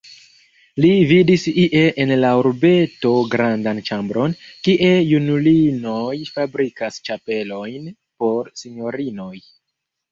[0.85, 4.35] Li vidis ie en la urbeto grandan ĉambron,
[4.69, 7.91] kie junulinoj fabrikas ĉapelojn
[8.21, 9.35] por sinjorinoj.